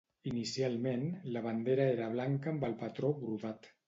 [0.29, 1.03] Inicialment
[1.35, 3.71] la bandera era blanca amb el patró brodat.